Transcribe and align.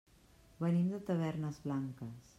Venim 0.63 0.89
de 0.93 1.01
Tavernes 1.11 1.63
Blanques. 1.67 2.29